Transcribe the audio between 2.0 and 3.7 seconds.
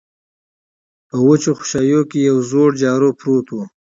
کې يوه زړه جارو پرته وه.